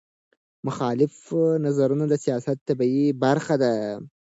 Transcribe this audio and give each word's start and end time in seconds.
مخالف 0.67 1.15
نظرونه 1.65 2.05
د 2.09 2.13
سیاست 2.25 2.57
طبیعي 2.69 3.05
برخه 3.23 3.55
ده 3.63 3.73